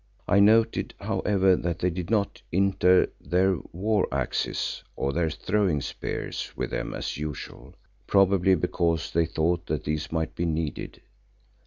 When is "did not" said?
1.91-2.41